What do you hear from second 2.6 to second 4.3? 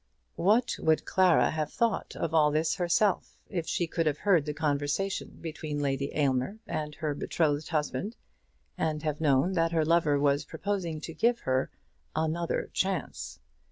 herself, if she could have